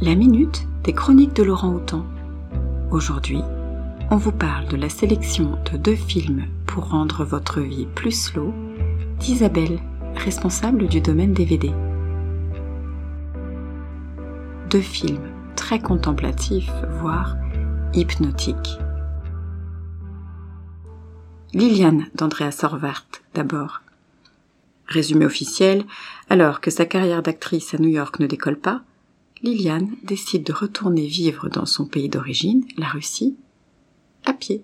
La 0.00 0.14
minute 0.14 0.64
des 0.84 0.92
chroniques 0.92 1.34
de 1.34 1.42
Laurent 1.42 1.72
Houtan. 1.72 2.06
Aujourd'hui, 2.92 3.40
on 4.12 4.16
vous 4.16 4.30
parle 4.30 4.68
de 4.68 4.76
la 4.76 4.88
sélection 4.88 5.58
de 5.72 5.76
deux 5.76 5.96
films 5.96 6.44
pour 6.66 6.90
rendre 6.90 7.24
votre 7.24 7.60
vie 7.60 7.86
plus 7.96 8.12
slow 8.12 8.54
d'Isabelle, 9.18 9.80
responsable 10.14 10.86
du 10.86 11.00
domaine 11.00 11.32
DVD. 11.32 11.72
Deux 14.70 14.80
films 14.80 15.32
très 15.56 15.80
contemplatifs, 15.80 16.70
voire 17.00 17.36
hypnotiques. 17.92 18.78
Liliane 21.52 22.06
d'Andrea 22.14 22.52
Sorvart, 22.52 23.08
d'abord. 23.34 23.82
Résumé 24.86 25.26
officiel, 25.26 25.84
alors 26.30 26.60
que 26.60 26.70
sa 26.70 26.86
carrière 26.86 27.24
d'actrice 27.24 27.74
à 27.74 27.78
New 27.78 27.88
York 27.88 28.20
ne 28.20 28.28
décolle 28.28 28.60
pas, 28.60 28.82
Liliane 29.42 29.94
décide 30.02 30.44
de 30.44 30.52
retourner 30.52 31.06
vivre 31.06 31.48
dans 31.48 31.66
son 31.66 31.86
pays 31.86 32.08
d'origine, 32.08 32.64
la 32.76 32.88
Russie, 32.88 33.36
à 34.24 34.32
pied. 34.32 34.62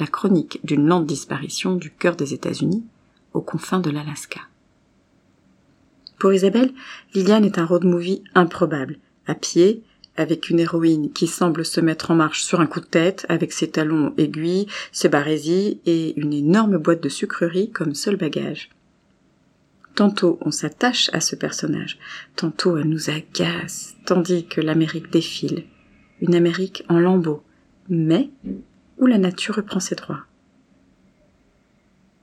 La 0.00 0.06
chronique 0.06 0.58
d'une 0.64 0.86
lente 0.86 1.06
disparition 1.06 1.76
du 1.76 1.92
cœur 1.92 2.16
des 2.16 2.34
États-Unis, 2.34 2.84
aux 3.32 3.40
confins 3.40 3.78
de 3.78 3.90
l'Alaska. 3.90 4.40
Pour 6.18 6.32
Isabelle, 6.32 6.72
Liliane 7.14 7.44
est 7.44 7.58
un 7.58 7.66
road 7.66 7.84
movie 7.84 8.24
improbable, 8.34 8.98
à 9.26 9.34
pied, 9.34 9.82
avec 10.16 10.50
une 10.50 10.60
héroïne 10.60 11.12
qui 11.12 11.26
semble 11.26 11.64
se 11.64 11.80
mettre 11.80 12.10
en 12.10 12.14
marche 12.16 12.42
sur 12.42 12.60
un 12.60 12.66
coup 12.66 12.80
de 12.80 12.86
tête, 12.86 13.26
avec 13.28 13.52
ses 13.52 13.70
talons 13.70 14.14
aiguilles, 14.16 14.66
ses 14.90 15.08
barésies 15.08 15.80
et 15.86 16.18
une 16.18 16.32
énorme 16.32 16.78
boîte 16.78 17.02
de 17.02 17.08
sucreries 17.08 17.70
comme 17.70 17.94
seul 17.94 18.16
bagage. 18.16 18.70
Tantôt 19.94 20.38
on 20.40 20.50
s'attache 20.50 21.08
à 21.12 21.20
ce 21.20 21.36
personnage, 21.36 21.98
tantôt 22.34 22.76
elle 22.76 22.88
nous 22.88 23.10
agace, 23.10 23.96
tandis 24.06 24.46
que 24.46 24.60
l'Amérique 24.60 25.10
défile, 25.10 25.64
une 26.20 26.34
Amérique 26.34 26.84
en 26.88 26.98
lambeaux, 26.98 27.44
mais 27.88 28.30
où 28.98 29.06
la 29.06 29.18
nature 29.18 29.56
reprend 29.56 29.80
ses 29.80 29.94
droits. 29.94 30.24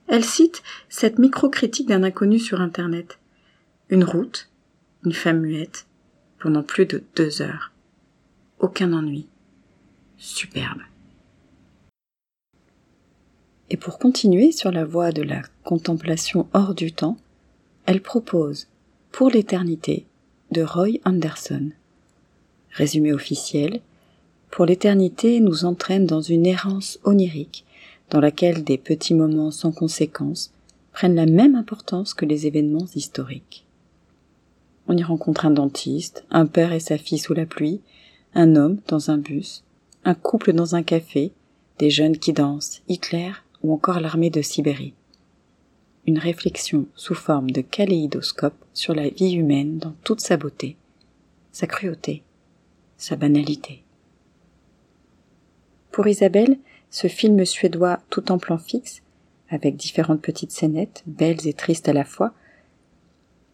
Elle 0.06 0.24
cite 0.24 0.62
cette 0.90 1.18
micro-critique 1.18 1.88
d'un 1.88 2.02
inconnu 2.02 2.38
sur 2.38 2.60
Internet. 2.60 3.18
Une 3.88 4.04
route, 4.04 4.50
une 5.04 5.14
femme 5.14 5.40
muette, 5.40 5.86
pendant 6.38 6.62
plus 6.62 6.84
de 6.84 7.02
deux 7.16 7.40
heures. 7.40 7.72
Aucun 8.58 8.92
ennui. 8.92 9.26
Superbe. 10.18 10.82
Et 13.70 13.78
pour 13.78 13.98
continuer 13.98 14.52
sur 14.52 14.70
la 14.70 14.84
voie 14.84 15.12
de 15.12 15.22
la 15.22 15.40
contemplation 15.64 16.46
hors 16.52 16.74
du 16.74 16.92
temps, 16.92 17.16
elle 17.84 18.00
propose 18.00 18.68
Pour 19.10 19.30
l'éternité 19.30 20.06
de 20.52 20.62
Roy 20.62 20.98
Anderson. 21.04 21.70
Résumé 22.70 23.12
officiel 23.12 23.80
Pour 24.50 24.66
l'éternité 24.66 25.40
nous 25.40 25.64
entraîne 25.64 26.06
dans 26.06 26.20
une 26.20 26.46
errance 26.46 27.00
onirique 27.02 27.64
dans 28.10 28.20
laquelle 28.20 28.62
des 28.62 28.78
petits 28.78 29.14
moments 29.14 29.50
sans 29.50 29.72
conséquence 29.72 30.52
prennent 30.92 31.16
la 31.16 31.26
même 31.26 31.56
importance 31.56 32.14
que 32.14 32.24
les 32.24 32.46
événements 32.46 32.86
historiques. 32.94 33.64
On 34.86 34.96
y 34.96 35.02
rencontre 35.02 35.46
un 35.46 35.50
dentiste, 35.50 36.24
un 36.30 36.46
père 36.46 36.72
et 36.72 36.80
sa 36.80 36.98
fille 36.98 37.18
sous 37.18 37.34
la 37.34 37.46
pluie, 37.46 37.80
un 38.34 38.54
homme 38.54 38.78
dans 38.86 39.10
un 39.10 39.18
bus, 39.18 39.64
un 40.04 40.14
couple 40.14 40.52
dans 40.52 40.76
un 40.76 40.82
café, 40.82 41.32
des 41.78 41.90
jeunes 41.90 42.18
qui 42.18 42.32
dansent, 42.32 42.82
Hitler 42.88 43.32
ou 43.62 43.72
encore 43.72 44.00
l'armée 44.00 44.30
de 44.30 44.42
Sibérie 44.42 44.94
une 46.06 46.18
réflexion 46.18 46.86
sous 46.94 47.14
forme 47.14 47.50
de 47.50 47.60
kaléidoscope 47.60 48.64
sur 48.74 48.94
la 48.94 49.08
vie 49.08 49.34
humaine 49.34 49.78
dans 49.78 49.94
toute 50.04 50.20
sa 50.20 50.36
beauté, 50.36 50.76
sa 51.52 51.66
cruauté, 51.66 52.22
sa 52.96 53.16
banalité. 53.16 53.84
Pour 55.90 56.08
Isabelle, 56.08 56.58
ce 56.90 57.06
film 57.06 57.44
suédois 57.44 58.00
tout 58.10 58.32
en 58.32 58.38
plan 58.38 58.58
fixe, 58.58 59.02
avec 59.48 59.76
différentes 59.76 60.22
petites 60.22 60.50
scénettes, 60.50 61.02
belles 61.06 61.46
et 61.46 61.52
tristes 61.52 61.88
à 61.88 61.92
la 61.92 62.04
fois, 62.04 62.32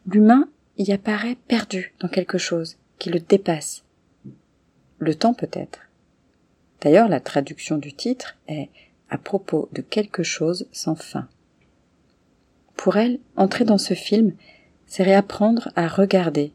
l'humain 0.06 0.49
y 0.78 0.93
apparaît 0.93 1.37
perdu 1.49 1.94
dans 2.00 2.09
quelque 2.09 2.39
chose 2.39 2.77
qui 2.99 3.11
le 3.11 3.21
dépasse. 3.21 3.84
Le 4.99 5.15
temps 5.15 5.34
peut-être. 5.34 5.81
D'ailleurs, 6.81 7.09
la 7.09 7.21
traduction 7.21 7.78
du 7.78 7.93
titre 7.93 8.37
est 8.47 8.71
à 9.11 9.19
propos 9.19 9.69
de 9.73 9.83
quelque 9.83 10.23
chose 10.23 10.69
sans 10.71 10.94
fin. 10.94 11.28
Pour 12.78 12.97
elle, 12.97 13.19
entrer 13.34 13.65
dans 13.65 13.77
ce 13.77 13.94
film, 13.94 14.34
c'est 14.87 15.03
réapprendre 15.03 15.69
à 15.75 15.89
regarder. 15.89 16.53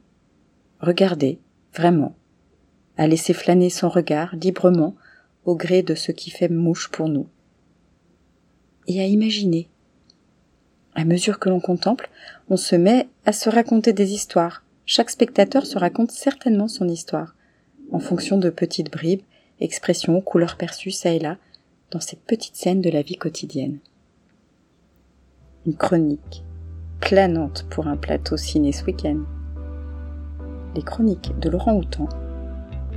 Regarder, 0.80 1.38
vraiment. 1.76 2.16
À 2.98 3.08
laisser 3.08 3.34
flâner 3.34 3.70
son 3.70 3.90
regard 3.90 4.34
librement 4.38 4.96
au 5.44 5.58
gré 5.58 5.84
de 5.84 5.96
ce 5.96 6.14
qui 6.14 6.32
fait 6.32 6.48
mouche 6.48 6.90
pour 6.90 7.10
nous. 7.10 7.28
Et 8.88 9.02
à 9.02 9.06
imaginer. 9.06 9.68
À 10.96 11.04
mesure 11.04 11.40
que 11.40 11.50
l'on 11.50 11.60
contemple, 11.60 12.10
on 12.50 12.56
se 12.56 12.78
met 12.78 13.10
à 13.26 13.34
se 13.34 13.50
raconter 13.50 13.92
des 13.92 14.14
histoires. 14.14 14.64
Chaque 14.86 15.10
spectateur 15.10 15.66
se 15.66 15.78
raconte 15.78 16.12
certainement 16.12 16.70
son 16.70 16.88
histoire, 16.88 17.36
en 17.92 18.00
fonction 18.00 18.38
de 18.38 18.50
petites 18.50 18.92
bribes, 18.92 19.24
expressions, 19.60 20.22
couleurs 20.22 20.56
perçues 20.56 20.92
ça 20.92 21.12
et 21.12 21.20
là, 21.20 21.38
dans 21.92 22.00
ces 22.00 22.16
petites 22.16 22.56
scènes 22.56 22.82
de 22.82 22.90
la 22.90 23.02
vie 23.02 23.18
quotidienne 23.18 23.80
une 25.66 25.76
chronique 25.76 26.44
planante 27.00 27.66
pour 27.70 27.88
un 27.88 27.96
plateau 27.96 28.36
ciné 28.38 28.72
ce 28.72 28.84
week-end. 28.86 29.20
Les 30.76 30.82
chroniques 30.82 31.38
de 31.40 31.50
Laurent 31.50 31.76
Houtan 31.76 32.10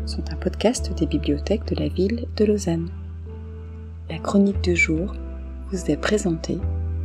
sont 0.05 0.23
un 0.33 0.37
podcast 0.37 0.93
des 0.97 1.07
bibliothèques 1.07 1.67
de 1.67 1.81
la 1.81 1.89
ville 1.89 2.27
de 2.37 2.45
Lausanne. 2.45 2.89
La 4.11 4.19
chronique 4.19 4.63
du 4.63 4.75
jour 4.75 5.15
vous 5.71 5.91
est 5.91 5.97
présentée 5.97 6.59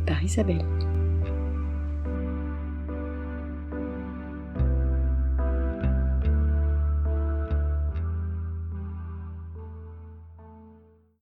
par 0.06 0.22
Isabelle. 0.22 0.64